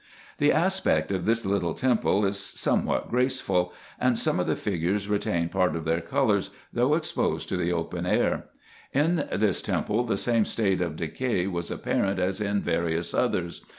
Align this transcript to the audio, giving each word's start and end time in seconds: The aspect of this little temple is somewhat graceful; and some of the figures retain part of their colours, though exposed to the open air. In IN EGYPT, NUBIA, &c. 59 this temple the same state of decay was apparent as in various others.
The 0.39 0.51
aspect 0.51 1.11
of 1.11 1.25
this 1.25 1.45
little 1.45 1.75
temple 1.75 2.25
is 2.25 2.39
somewhat 2.39 3.07
graceful; 3.07 3.71
and 3.99 4.17
some 4.17 4.39
of 4.39 4.47
the 4.47 4.55
figures 4.55 5.07
retain 5.07 5.47
part 5.47 5.75
of 5.75 5.85
their 5.85 6.01
colours, 6.01 6.49
though 6.73 6.95
exposed 6.95 7.47
to 7.49 7.55
the 7.57 7.71
open 7.71 8.07
air. 8.07 8.45
In 8.93 9.01
IN 9.01 9.11
EGYPT, 9.11 9.15
NUBIA, 9.15 9.21
&c. 9.21 9.21
59 9.29 9.39
this 9.41 9.61
temple 9.61 10.03
the 10.05 10.17
same 10.17 10.45
state 10.45 10.81
of 10.81 10.95
decay 10.95 11.45
was 11.45 11.69
apparent 11.69 12.19
as 12.19 12.41
in 12.41 12.63
various 12.63 13.13
others. 13.13 13.61